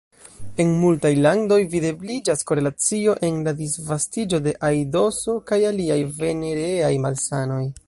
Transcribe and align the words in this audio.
En 0.61 0.69
multaj 0.83 1.09
landoj 1.25 1.59
videbliĝas 1.73 2.41
korelacio 2.51 3.13
en 3.29 3.37
la 3.49 3.53
disvastiĝo 3.61 4.41
de 4.49 4.55
aidoso 4.71 5.39
kaj 5.53 5.63
aliaj 5.73 6.01
venereaj 6.23 6.93
malsanoj. 7.07 7.63